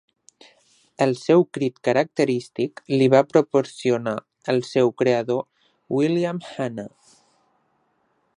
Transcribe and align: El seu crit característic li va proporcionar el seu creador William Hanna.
El 1.05 1.11
seu 1.23 1.43
crit 1.57 1.77
característic 1.87 2.81
li 2.93 3.09
va 3.15 3.21
proporcionar 3.35 4.15
el 4.55 4.65
seu 4.71 4.93
creador 5.03 5.47
William 5.99 6.45
Hanna. 6.57 6.89